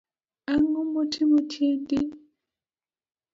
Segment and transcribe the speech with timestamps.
[0.53, 1.97] Angomotimo tiendi?